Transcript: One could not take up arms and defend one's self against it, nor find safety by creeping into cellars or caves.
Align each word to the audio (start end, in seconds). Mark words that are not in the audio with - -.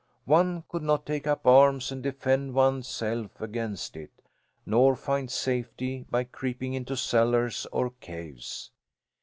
One 0.25 0.63
could 0.67 0.81
not 0.81 1.05
take 1.05 1.27
up 1.27 1.45
arms 1.45 1.91
and 1.91 2.01
defend 2.01 2.55
one's 2.55 2.87
self 2.87 3.39
against 3.39 3.95
it, 3.95 4.09
nor 4.65 4.95
find 4.95 5.29
safety 5.29 6.07
by 6.09 6.23
creeping 6.23 6.73
into 6.73 6.97
cellars 6.97 7.67
or 7.71 7.91
caves. 7.91 8.71